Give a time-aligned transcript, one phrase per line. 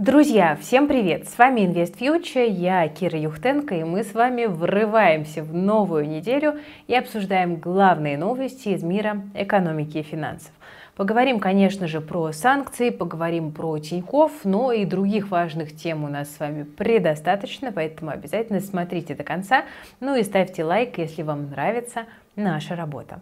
[0.00, 1.28] Друзья, всем привет!
[1.28, 6.94] С вами InvestFuture, я Кира Юхтенко, и мы с вами врываемся в новую неделю и
[6.94, 10.52] обсуждаем главные новости из мира экономики и финансов.
[10.96, 16.34] Поговорим, конечно же, про санкции, поговорим про Тиньков, но и других важных тем у нас
[16.34, 19.66] с вами предостаточно, поэтому обязательно смотрите до конца,
[20.00, 22.06] ну и ставьте лайк, если вам нравится
[22.36, 23.20] наша работа.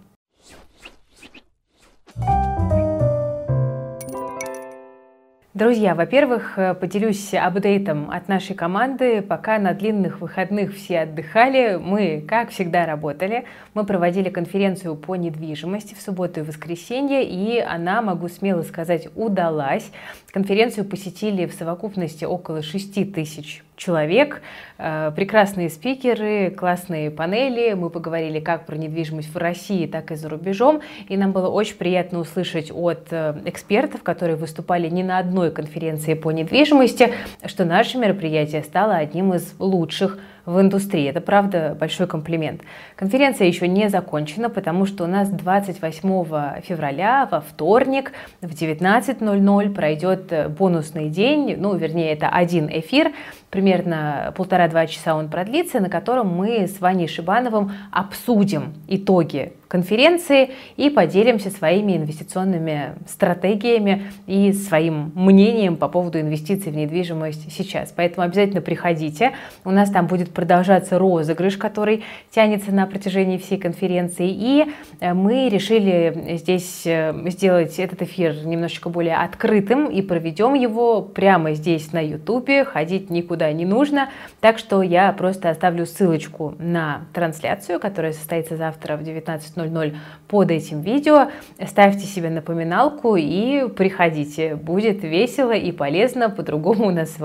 [5.58, 9.22] Друзья, во-первых, э, поделюсь апдейтом от нашей команды.
[9.22, 13.44] Пока на длинных выходных все отдыхали, мы, как всегда, работали.
[13.74, 19.90] Мы проводили конференцию по недвижимости в субботу и воскресенье, и она, могу смело сказать, удалась.
[20.30, 24.42] Конференцию посетили в совокупности около 6 тысяч человек,
[24.76, 27.72] э, прекрасные спикеры, классные панели.
[27.72, 30.82] Мы поговорили как про недвижимость в России, так и за рубежом.
[31.08, 36.14] И нам было очень приятно услышать от э, экспертов, которые выступали не на одной конференции
[36.14, 37.14] по недвижимости,
[37.46, 41.06] что наше мероприятие стало одним из лучших в индустрии.
[41.06, 42.62] Это, правда, большой комплимент.
[42.96, 50.50] Конференция еще не закончена, потому что у нас 28 февраля во вторник в 19.00 пройдет
[50.58, 53.12] бонусный день, ну, вернее, это один эфир,
[53.50, 60.90] примерно полтора-два часа он продлится, на котором мы с Ваней Шибановым обсудим итоги конференции и
[60.90, 67.92] поделимся своими инвестиционными стратегиями и своим мнением по поводу инвестиций в недвижимость сейчас.
[67.94, 69.32] Поэтому обязательно приходите.
[69.64, 74.28] У нас там будет продолжаться розыгрыш, который тянется на протяжении всей конференции.
[74.30, 74.66] И
[75.00, 81.52] э, мы решили здесь э, сделать этот эфир немножечко более открытым и проведем его прямо
[81.52, 82.66] здесь на YouTube.
[82.66, 84.08] Ходить никуда не нужно.
[84.40, 89.96] Так что я просто оставлю ссылочку на трансляцию, которая состоится завтра в 19 16.00
[90.28, 91.28] под этим видео.
[91.66, 94.56] Ставьте себе напоминалку и приходите.
[94.56, 97.18] Будет весело и полезно, по-другому у нас с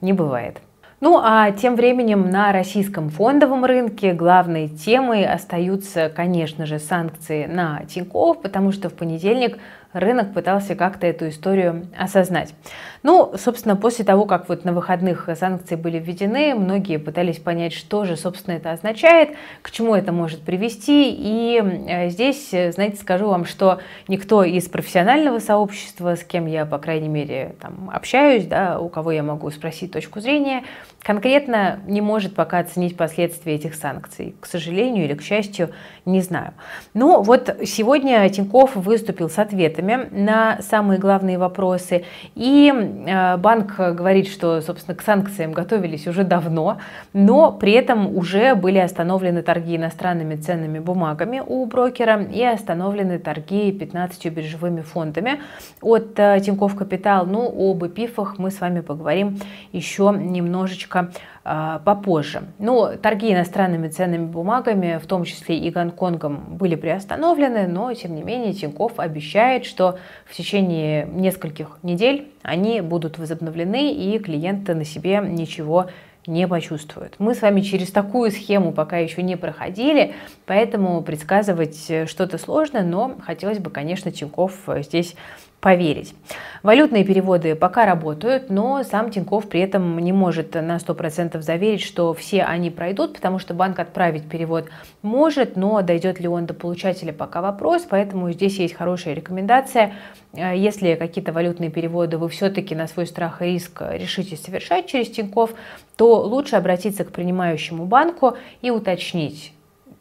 [0.00, 0.58] не бывает.
[0.98, 7.82] Ну а тем временем на российском фондовом рынке главной темой остаются, конечно же, санкции на
[7.84, 9.58] Тинькофф, потому что в понедельник
[9.98, 12.54] рынок пытался как-то эту историю осознать.
[13.02, 18.04] Ну, собственно, после того, как вот на выходных санкции были введены, многие пытались понять, что
[18.04, 21.14] же, собственно, это означает, к чему это может привести.
[21.16, 26.78] И э, здесь, знаете, скажу вам, что никто из профессионального сообщества, с кем я, по
[26.78, 30.64] крайней мере, там, общаюсь, да, у кого я могу спросить точку зрения,
[31.00, 34.34] конкретно не может пока оценить последствия этих санкций.
[34.40, 35.70] К сожалению или к счастью,
[36.04, 36.54] не знаю.
[36.94, 42.04] Но вот сегодня Тиньков выступил с ответами на самые главные вопросы.
[42.34, 46.78] И э, банк говорит, что, собственно, к санкциям готовились уже давно,
[47.12, 53.72] но при этом уже были остановлены торги иностранными ценными бумагами у брокера и остановлены торги
[53.72, 55.40] 15 биржевыми фондами
[55.80, 57.26] от э, Тиньков Капитал.
[57.26, 59.38] Ну, об ПИФах мы с вами поговорим
[59.72, 61.10] еще немножечко
[61.84, 62.42] попозже.
[62.58, 68.22] Ну, торги иностранными ценными бумагами, в том числе и Гонконгом, были приостановлены, но, тем не
[68.22, 75.22] менее, Тиньков обещает, что в течение нескольких недель они будут возобновлены, и клиенты на себе
[75.24, 75.86] ничего
[76.26, 77.14] не почувствуют.
[77.20, 80.14] Мы с вами через такую схему пока еще не проходили,
[80.44, 85.14] поэтому предсказывать что-то сложно, но хотелось бы, конечно, Тиньков здесь
[85.60, 86.14] поверить.
[86.62, 92.12] Валютные переводы пока работают, но сам Тиньков при этом не может на 100% заверить, что
[92.14, 94.68] все они пройдут, потому что банк отправить перевод
[95.02, 99.94] может, но дойдет ли он до получателя пока вопрос, поэтому здесь есть хорошая рекомендация.
[100.34, 105.10] Э, если какие-то валютные переводы вы все-таки на свой страх и риск решите совершать через
[105.10, 105.54] Тиньков,
[105.96, 109.52] то лучше обратиться к принимающему банку и уточнить,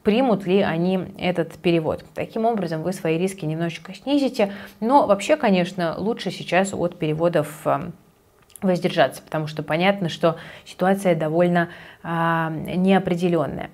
[0.05, 2.05] примут ли они этот перевод.
[2.13, 4.53] Таким образом, вы свои риски немножечко снизите.
[4.79, 7.89] Но вообще, конечно, лучше сейчас от переводов э,
[8.61, 11.69] воздержаться, потому что понятно, что ситуация довольно
[12.03, 13.71] а, неопределенная.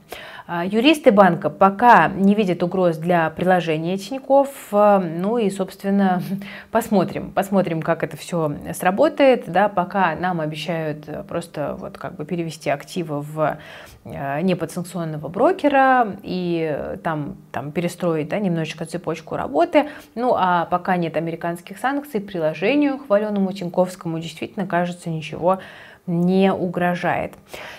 [0.48, 4.50] А, юристы банка пока не видят угроз для приложения Тиньков.
[4.72, 6.22] А, ну и, собственно,
[6.72, 9.44] посмотрим, посмотрим, как это все сработает.
[9.48, 13.58] Да, пока нам обещают просто вот как бы перевести активы в
[14.06, 19.90] а, неподсанкционного брокера и там, там перестроить да, немножечко цепочку работы.
[20.16, 25.60] Ну а пока нет американских санкций, приложению хваленому Тиньковскому действительно кажется ничего
[26.08, 27.34] не угрожает.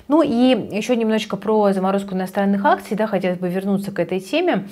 [0.08, 4.69] Ну и еще немножечко про заморозку иностранных акций, да, хотелось бы вернуться к этой теме.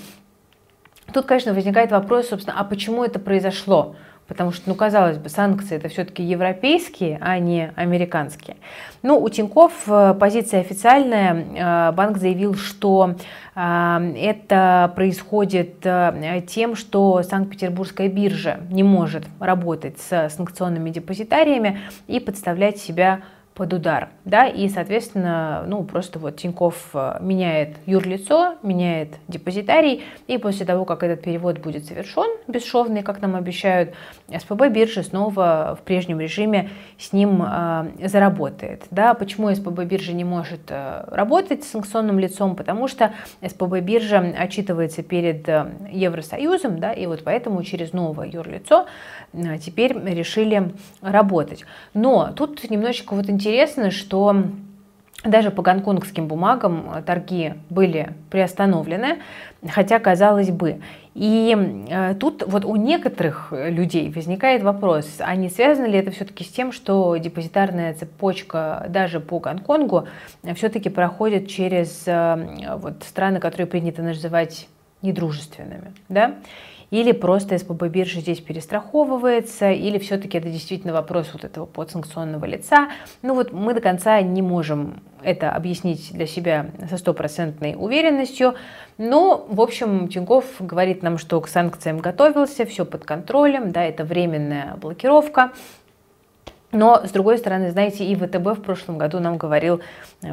[1.12, 3.96] Тут, конечно, возникает вопрос, собственно, а почему это произошло?
[4.30, 8.58] потому что, ну, казалось бы, санкции это все-таки европейские, а не американские.
[9.02, 11.88] Ну, у Тиньков э, позиция официальная.
[11.90, 13.16] Э, банк заявил, что
[13.56, 15.84] э, это происходит
[16.46, 23.22] тем, что Санкт-Петербургская биржа не может работать с санкционными депозитариями и подставлять себя
[23.60, 30.38] под удар, да, и, соответственно, ну, просто вот Тиньков э, меняет юрлицо, меняет депозитарий, и
[30.38, 33.92] после того, как этот перевод будет завершен, бесшовный, как нам обещают,
[34.34, 40.24] СПБ биржа снова в прежнем режиме с ним э, заработает, да, почему СПБ биржа не
[40.24, 43.12] может э, работать с санкционным лицом, потому что
[43.46, 48.86] СПБ биржа отчитывается перед э, Евросоюзом, да, и вот поэтому через новое юрлицо
[49.62, 50.72] теперь решили
[51.02, 51.64] работать.
[51.94, 54.44] Но тут немножечко вот интересно, интересно, что
[55.24, 59.18] даже по гонконгским бумагам торги были приостановлены,
[59.68, 60.80] хотя казалось бы.
[61.14, 66.44] И э, тут вот у некоторых людей возникает вопрос, а не связано ли это все-таки
[66.44, 70.06] с тем, что депозитарная цепочка даже по Гонконгу
[70.54, 74.68] все-таки проходит через э, вот, страны, которые принято называть
[75.02, 76.36] недружественными, да?
[76.90, 82.88] Или просто СПБ биржа здесь перестраховывается, или все-таки это действительно вопрос вот этого подсанкционного лица.
[83.22, 88.54] Ну вот мы до конца не можем это объяснить для себя со стопроцентной уверенностью.
[88.98, 94.04] Но, в общем, Тиньков говорит нам, что к санкциям готовился, все под контролем, да, это
[94.04, 95.52] временная блокировка.
[96.72, 99.80] Но, с другой стороны, знаете, и ВТБ в прошлом году нам говорил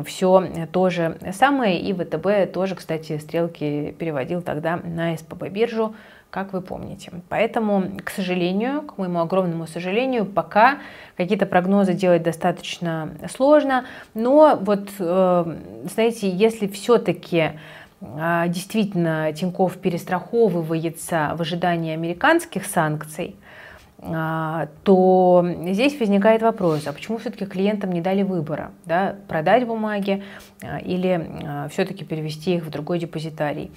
[0.05, 5.95] все то же самое, и ВТБ тоже, кстати, стрелки переводил тогда на СПБ биржу,
[6.29, 7.11] как вы помните.
[7.29, 10.79] Поэтому, к сожалению, к моему огромному сожалению, пока
[11.15, 13.85] какие-то прогнозы делать достаточно сложно.
[14.13, 15.55] Но вот, э,
[15.93, 17.51] знаете, если все-таки
[18.01, 23.35] э, действительно Тиньков перестраховывается в ожидании американских санкций,
[23.99, 30.23] э, то здесь возникает вопрос, а почему все-таки клиентам не дали выбора, да, продать бумаги
[30.83, 33.71] или все-таки перевести их в другой депозитарий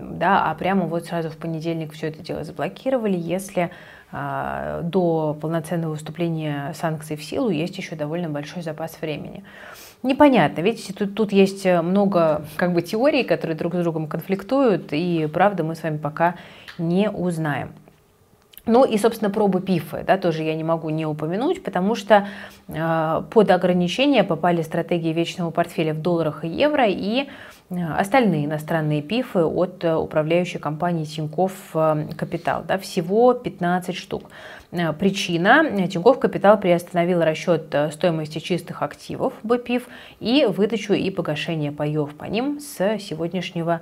[0.00, 3.70] да, а прямо вот сразу в понедельник все это дело заблокировали, если
[4.12, 9.44] а, до полноценного выступления санкций в силу есть еще довольно большой запас времени.
[10.02, 15.28] Непонятно, видите, тут, тут есть много как бы теорий, которые друг с другом конфликтуют, и
[15.32, 16.36] правда мы с вами пока
[16.78, 17.72] не узнаем.
[18.66, 22.26] Ну и, собственно, пробы ПИФы, да, тоже я не могу не упомянуть, потому что
[22.66, 27.28] э, под ограничения попали стратегии вечного портфеля в долларах и евро и
[27.70, 32.64] остальные иностранные ПИФы от э, управляющей компании Тиньков э, Капитал.
[32.66, 34.30] Да, всего 15 штук.
[34.70, 35.88] Э, причина.
[35.88, 39.88] Тиньков Капитал приостановил расчет стоимости чистых активов БПИФ
[40.20, 43.80] и выдачу и погашение паев по ним с сегодняшнего дня.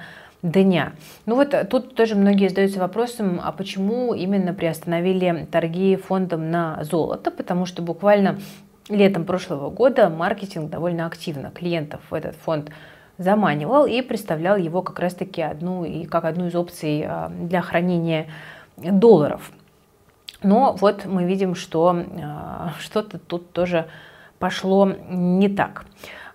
[1.24, 7.30] Ну вот тут тоже многие задаются вопросом, а почему именно приостановили торги фондом на золото?
[7.30, 8.38] Потому что буквально
[8.90, 12.70] летом прошлого года маркетинг довольно активно клиентов в этот фонд
[13.16, 18.26] заманивал и представлял его как раз-таки одну, и как одну из опций а, для хранения
[18.76, 19.50] долларов.
[20.42, 23.86] Но вот мы видим, что а, что-то тут тоже
[24.38, 25.86] пошло не так.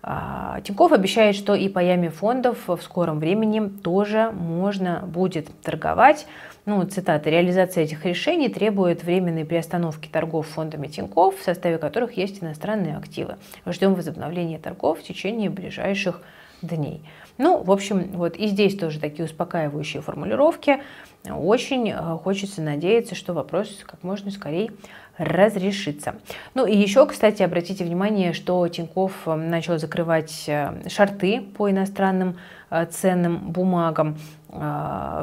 [0.02, 6.26] А, Тиньков обещает, что и паями фондов в скором времени тоже можно будет торговать.
[6.66, 12.44] Ну, цитата, реализация этих решений требует временной приостановки торгов фондами Тиньков, в составе которых есть
[12.44, 13.38] иностранные активы.
[13.66, 16.22] Ждем возобновления торгов в течение ближайших
[16.62, 17.02] дней.
[17.40, 20.82] Ну, в общем, вот и здесь тоже такие успокаивающие формулировки.
[21.26, 24.72] Очень э, хочется надеяться, что вопрос как можно скорее
[25.18, 26.16] разрешится.
[26.54, 32.38] Ну и еще, кстати, обратите внимание, что Тиньков э, начал закрывать э, шарты по иностранным
[32.92, 34.20] ценным бумагам.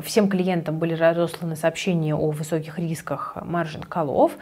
[0.04, 4.32] Всем клиентам были разосланы сообщения о высоких рисках маржин колов.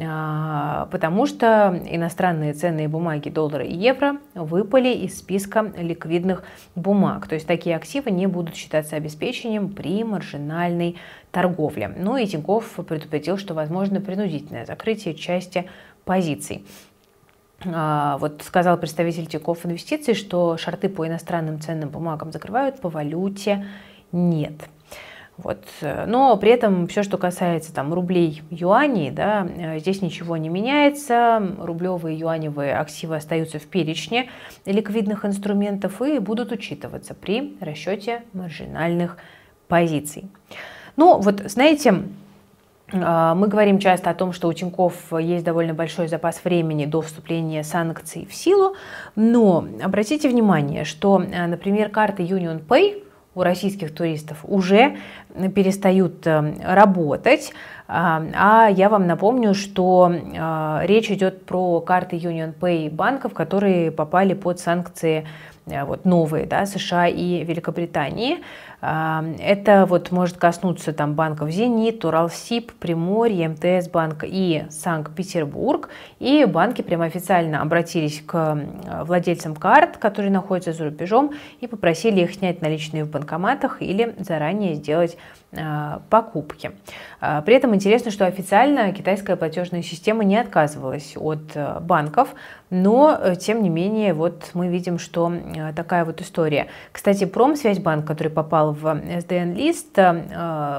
[0.00, 6.44] А, потому что иностранные ценные бумаги доллара и евро выпали из списка ликвидных
[6.74, 7.28] бумаг.
[7.28, 10.96] То есть такие активы не будут считаться обеспечением при маржинальной
[11.30, 11.88] торговле.
[11.94, 15.68] Ну и Тиньков предупредил, что возможно принудительное закрытие части
[16.06, 16.64] позиций.
[17.66, 23.66] А, вот сказал представитель Тинькофф Инвестиций, что шарты по иностранным ценным бумагам закрывают, по валюте
[24.10, 24.54] нет.
[25.38, 25.64] Вот.
[26.06, 31.54] Но при этом все, что касается там, рублей, юаней, да, э, здесь ничего не меняется.
[31.58, 34.28] Рублевые, юаневые активы остаются в перечне
[34.66, 39.16] ликвидных инструментов и будут учитываться при расчете маржинальных
[39.68, 40.26] позиций.
[40.96, 42.02] Ну, вот знаете,
[42.92, 47.00] э, мы говорим часто о том, что у Тиньков есть довольно большой запас времени до
[47.00, 48.76] вступления санкций в силу,
[49.16, 53.01] но обратите внимание, что, э, например, карта Union Pay
[53.34, 54.96] у российских туристов уже
[55.54, 57.52] перестают работать.
[57.88, 60.12] А я вам напомню, что
[60.84, 65.26] речь идет про карты Union Pay банков, которые попали под санкции
[65.66, 68.38] вот новые, да, США и Великобритании.
[68.82, 75.88] Это вот может коснуться там банков «Зенит», «Уралсиб», «Приморье», МТС банк и Санкт-Петербург.
[76.18, 78.58] И банки прямо официально обратились к
[79.04, 84.74] владельцам карт, которые находятся за рубежом, и попросили их снять наличные в банкоматах или заранее
[84.74, 85.16] сделать
[86.08, 86.72] покупки.
[87.20, 92.30] А, при этом интересно, что официально китайская платежная система не отказывалась от э, банков,
[92.70, 96.68] но э, тем не менее вот мы видим, что э, такая вот история.
[96.90, 99.98] Кстати, Промсвязьбанк, который попал в SDN-лист,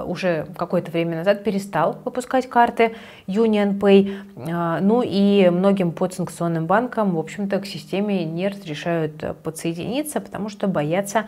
[0.08, 2.96] уже какое-то время назад перестал выпускать карты
[3.27, 10.50] Union Pay, ну и многим подсанкционным банкам, в общем-то, к системе не разрешают подсоединиться, потому
[10.50, 11.25] что боятся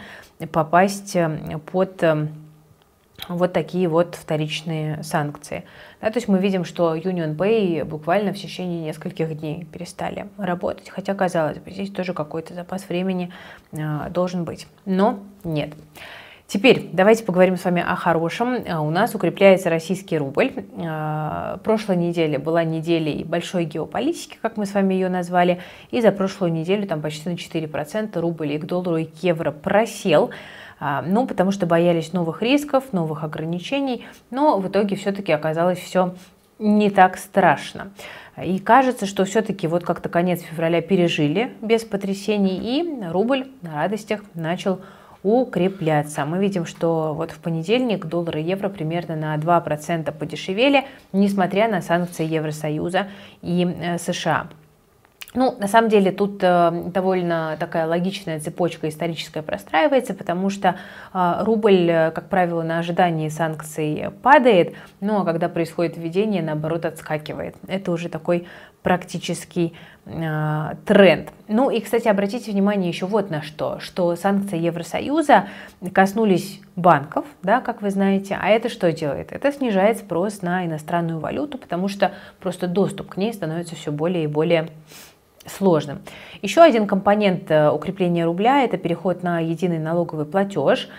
[0.51, 1.15] попасть
[1.71, 2.03] под
[3.27, 5.63] вот такие вот вторичные санкции.
[6.01, 10.89] Да, то есть мы видим, что Union Pay буквально в течение нескольких дней перестали работать,
[10.89, 13.31] хотя, казалось бы, здесь тоже какой-то запас времени
[13.71, 15.73] э, должен быть, но нет.
[16.47, 18.63] Теперь давайте поговорим с вами о хорошем.
[18.69, 20.51] А, у нас укрепляется российский рубль.
[20.77, 26.11] А, прошлой неделе была неделей большой геополитики, как мы с вами ее назвали, и за
[26.11, 30.29] прошлую неделю там почти на 4% рубль и к доллару и к евро просел.
[30.79, 36.15] А, ну, потому что боялись новых рисков, новых ограничений, но в итоге все-таки оказалось все
[36.59, 37.91] не так страшно.
[38.43, 44.21] И кажется, что все-таки вот как-то конец февраля пережили без потрясений, и рубль на радостях
[44.33, 44.81] начал
[45.23, 46.23] укрепляться.
[46.25, 51.81] Мы видим, что вот в понедельник доллар и евро примерно на 2% подешевели, несмотря на
[51.81, 53.07] санкции Евросоюза
[53.41, 54.47] и э, США.
[55.35, 60.75] Ну, на самом деле тут э, довольно такая логичная цепочка историческая простраивается, потому что
[61.13, 67.55] э, рубль, как правило, на ожидании санкций падает, ну а когда происходит введение, наоборот, отскакивает.
[67.67, 68.47] Это уже такой
[68.85, 69.73] практический
[70.05, 71.29] э, тренд.
[71.47, 75.47] Ну и, кстати, обратите внимание еще вот на что, что санкции Евросоюза
[75.91, 79.31] коснулись банков, да, как вы знаете, а это что делает?
[79.31, 84.25] Это снижает спрос на иностранную валюту, потому что просто доступ к ней становится все более
[84.25, 84.69] и более
[85.45, 86.01] сложным.
[86.41, 90.89] Еще один компонент э, укрепления рубля– это переход на единый налоговый платеж.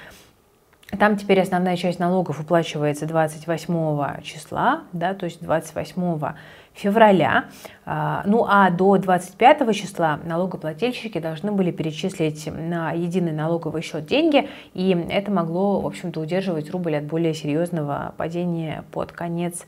[0.99, 6.35] Там теперь основная часть налогов уплачивается 28 числа, да, то есть 28
[6.75, 7.47] февраля.
[7.85, 14.49] А, ну а до 25 числа налогоплательщики должны были перечислить на единый налоговый счет деньги,
[14.75, 19.67] и это могло, в общем-то, удерживать рубль от более серьезного падения под конец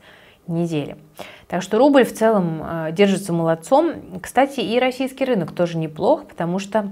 [0.49, 0.97] недели.
[1.47, 4.19] Так что рубль в целом э, держится молодцом.
[4.21, 6.91] Кстати, и российский рынок тоже неплох, потому что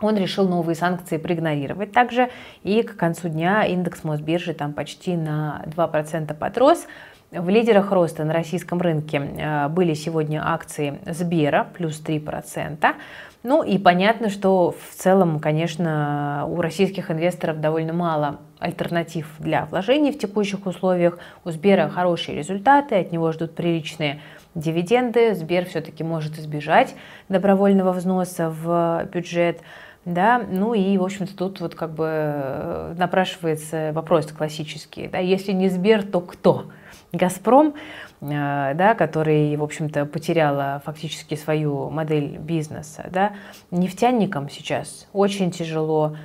[0.00, 2.30] он решил новые санкции проигнорировать также.
[2.62, 6.86] И к концу дня индекс Мосбиржи там почти на 2% подрос.
[7.36, 12.94] В лидерах роста на российском рынке э, были сегодня акции Сбера, плюс 3%.
[13.42, 20.12] Ну и понятно, что в целом, конечно, у российских инвесторов довольно мало альтернатив для вложений
[20.12, 21.18] в текущих условиях.
[21.44, 24.20] У Сбера хорошие результаты, от него ждут приличные
[24.54, 25.34] дивиденды.
[25.34, 26.94] Сбер все-таки может избежать
[27.28, 29.60] добровольного взноса в бюджет.
[30.04, 35.08] Да, ну и, в общем-то, тут вот как бы э, напрашивается вопрос классический.
[35.08, 36.66] Да, если не Сбер, то кто?
[37.12, 37.74] Газпром,
[38.20, 43.08] э, да, который, в общем-то, потеряла фактически свою модель бизнеса.
[43.10, 43.32] Да.
[43.70, 46.16] Нефтяникам сейчас очень тяжело,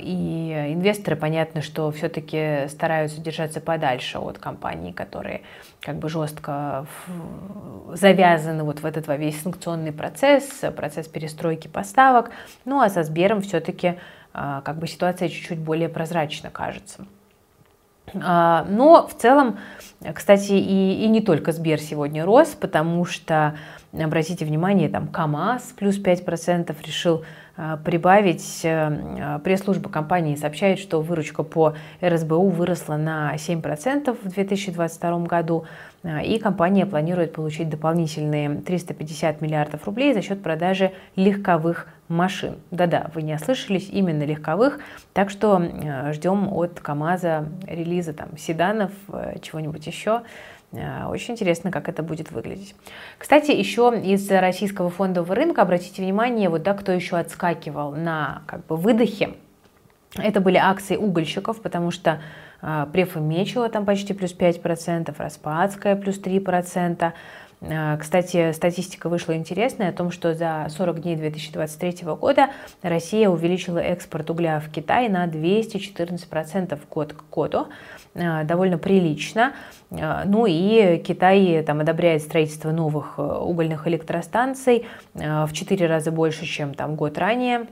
[0.00, 5.42] и инвесторы, понятно, что все-таки стараются держаться подальше от компаний, которые
[5.80, 6.86] как бы жестко
[7.92, 12.30] завязаны вот в этот весь санкционный процесс, процесс перестройки поставок.
[12.64, 13.98] Ну а со Сбером все-таки
[14.34, 17.04] э, как бы ситуация чуть-чуть более прозрачна, кажется.
[18.14, 19.58] А, но в целом,
[20.14, 23.56] кстати, и, и не только Сбер сегодня рос, потому что,
[23.92, 27.51] обратите внимание, там КАМАЗ плюс 5% решил а,
[27.84, 28.60] прибавить.
[28.64, 35.64] Э, пресс-служба компании сообщает, что выручка по РСБУ выросла на 7% в 2022 году,
[36.24, 42.56] и компания планирует получить дополнительные 350 миллиардов рублей за счет продажи легковых машин.
[42.70, 44.78] Да-да, вы не ослышались, именно легковых.
[45.12, 50.22] Так что э, ждем от КАМАЗа релиза там, седанов, э, чего-нибудь еще.
[50.72, 52.74] Э, очень интересно, как это будет выглядеть.
[53.18, 58.66] Кстати, еще из российского фондового рынка, обратите внимание, вот да, кто еще отскакивал на как
[58.66, 59.34] бы выдохе.
[60.16, 62.20] Это были акции угольщиков, потому что
[62.60, 67.12] э, Префа Мечева там почти плюс 5%, Распадская плюс 3%, Э,
[68.00, 72.48] кстати, статистика вышла интересная о том, что за 40 дней 2023 года
[72.82, 77.68] Россия увеличила экспорт угля в Китай на 214% год к году.
[78.14, 79.52] Э, довольно прилично.
[79.90, 86.96] Ну и Китай там одобряет строительство новых угольных электростанций в 4 раза больше, чем там
[86.96, 87.66] год ранее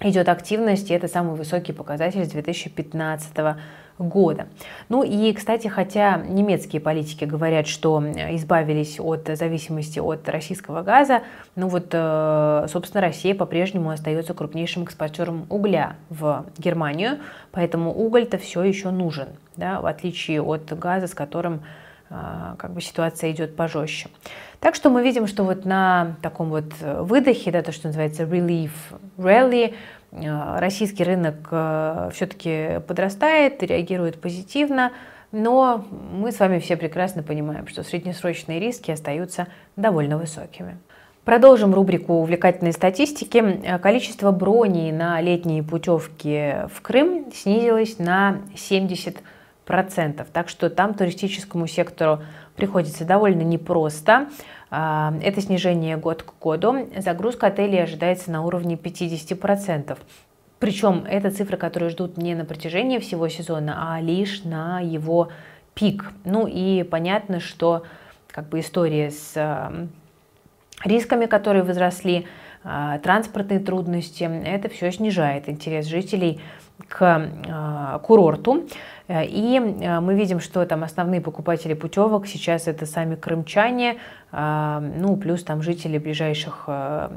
[0.00, 3.58] идет активность, и это самый высокий показатель с 2015 года.
[4.88, 11.22] Ну и, кстати, хотя немецкие политики говорят, что избавились от зависимости от российского газа,
[11.56, 17.18] ну вот, э, собственно, Россия по-прежнему остается крупнейшим экспортером угля в Германию,
[17.50, 21.62] поэтому уголь-то все еще нужен, да, в отличие от газа, с которым
[22.14, 24.08] а, как бы ситуация идет пожестче.
[24.60, 28.70] Так что мы видим, что вот на таком вот выдохе, да, то, что называется relief
[29.16, 29.74] rally,
[30.12, 34.92] российский рынок а, все-таки подрастает, реагирует позитивно,
[35.32, 40.76] но мы с вами все прекрасно понимаем, что среднесрочные риски остаются довольно высокими.
[41.24, 43.78] Продолжим рубрику увлекательной статистики.
[43.80, 49.18] Количество броней на летние путевки в Крым снизилось на 70
[49.64, 50.28] процентов.
[50.32, 52.22] Так что там туристическому сектору
[52.56, 54.28] приходится довольно непросто.
[54.70, 56.88] А, это снижение год к году.
[56.96, 59.96] Загрузка отелей ожидается на уровне 50%.
[60.58, 65.30] Причем это цифры, которые ждут не на протяжении всего сезона, а лишь на его
[65.74, 66.12] пик.
[66.24, 67.84] Ну и понятно, что
[68.28, 69.88] как бы история с а,
[70.84, 72.26] рисками, которые возросли,
[72.64, 76.40] а, транспортные трудности, это все снижает интерес жителей
[76.88, 78.64] к курорту.
[79.12, 83.98] Э, и э, мы видим, что там основные покупатели путевок сейчас это сами крымчане,
[84.32, 86.68] э, ну, плюс там жители ближайших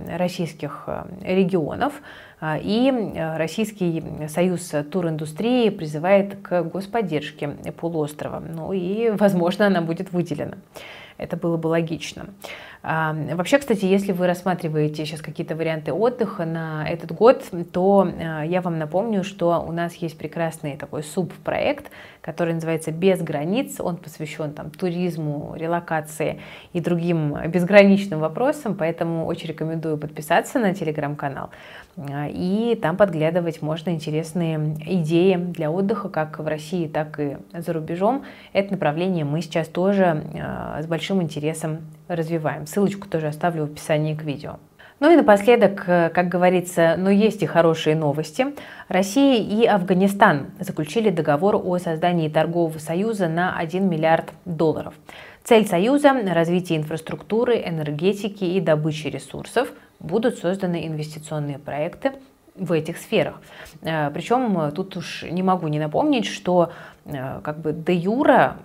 [0.09, 0.87] российских
[1.21, 1.93] регионов.
[2.43, 7.47] И Российский союз туриндустрии призывает к господдержке
[7.79, 8.39] полуострова.
[8.39, 10.57] Ну и, возможно, она будет выделена.
[11.17, 12.25] Это было бы логично.
[12.85, 18.61] Вообще, кстати, если вы рассматриваете сейчас какие-то варианты отдыха на этот год, то а, я
[18.61, 21.89] вам напомню, что у нас есть прекрасный такой субпроект,
[22.21, 23.79] который называется «Без границ».
[23.79, 26.41] Он посвящен там, туризму, релокации
[26.73, 31.49] и другим безграничным вопросам, поэтому очень рекомендую подписаться на телеграм-канал.
[31.97, 37.73] А, и там подглядывать можно интересные идеи для отдыха как в России, так и за
[37.73, 38.25] рубежом.
[38.53, 42.67] Это направление мы сейчас тоже а, с большим интересом развиваем.
[42.67, 44.57] Ссылочку тоже оставлю в описании к видео.
[45.01, 48.47] Ну и напоследок, э, как говорится, но есть и хорошие новости.
[48.87, 54.93] Россия и Афганистан заключили договор о создании торгового союза на 1 миллиард долларов.
[55.43, 59.69] Цель союза– развитие инфраструктуры, энергетики и добычи ресурсов.
[59.99, 62.13] Будут созданы инвестиционные проекты
[62.55, 63.41] в этих сферах.
[63.81, 66.71] Э, Причем тут уж не могу не напомнить, что
[67.03, 68.55] э, как бы де юра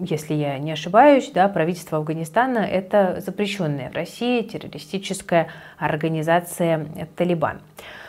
[0.00, 7.60] если я не ошибаюсь, да, правительство Афганистана– это запрещенная в России террористическая организация «Талибан».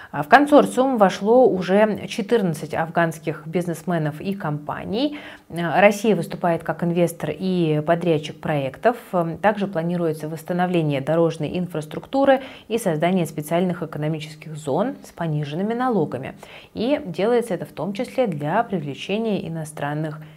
[0.10, 5.20] А в консорциум вошло уже 14 афганских бизнесменов и компаний.
[5.50, 8.96] Россия выступает как инвестор и подрядчик проектов.
[9.42, 16.36] Также планируется восстановление дорожной инфраструктуры и создание специальных экономических зон с пониженными налогами.
[16.74, 20.37] И делается это в том числе для привлечения иностранных инвесторов.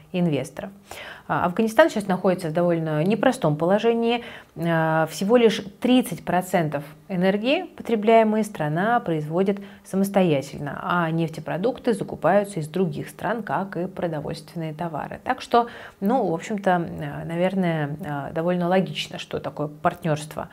[1.29, 4.25] А, Афганистан сейчас находится в довольно непростом положении.
[4.57, 13.43] А, всего лишь 30% энергии, потребляемой страна производит самостоятельно, а нефтепродукты закупаются из других стран,
[13.45, 15.21] как и продовольственные товары.
[15.23, 15.69] Так что,
[16.01, 16.79] ну, в общем-то,
[17.25, 20.49] наверное, довольно логично, что такое партнерство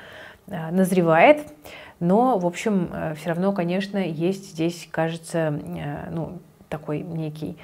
[0.46, 1.42] назревает.
[2.00, 5.60] Но, в общем, все равно, конечно, есть здесь, кажется,
[6.12, 6.40] ну,
[6.70, 7.58] такой некий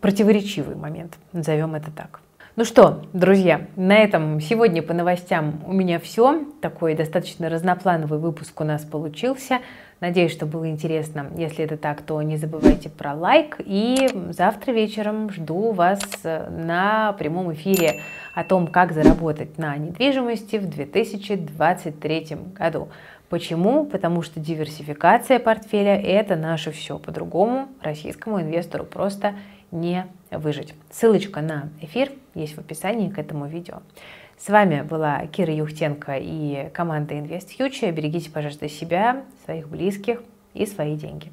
[0.00, 2.20] противоречивый момент, назовем это так.
[2.56, 6.42] Ну что, друзья, на этом сегодня по новостям у меня все.
[6.62, 9.58] Такой достаточно разноплановый выпуск у нас получился.
[10.00, 11.26] Надеюсь, что было интересно.
[11.36, 13.56] Если это так, то не забывайте про лайк.
[13.58, 18.00] И завтра вечером жду вас на прямом эфире
[18.34, 22.88] о том, как заработать на недвижимости в 2023 году.
[23.28, 23.84] Почему?
[23.84, 26.98] Потому что диверсификация портфеля– это наше все.
[26.98, 29.34] По-другому российскому инвестору просто
[29.70, 30.74] не выжить.
[30.90, 33.82] Ссылочка на эфир есть в описании к этому видео.
[34.38, 37.90] С вами была Кира Юхтенко и команда Invest Future.
[37.90, 40.22] Берегите, пожалуйста, себя, своих близких
[40.54, 41.32] и свои деньги.